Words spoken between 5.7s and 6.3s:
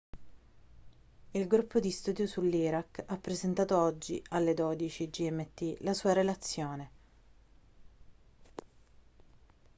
la sua